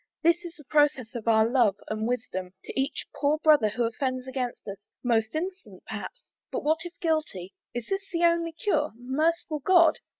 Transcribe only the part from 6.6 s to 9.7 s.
what if guilty? Is this the only cure? Merciful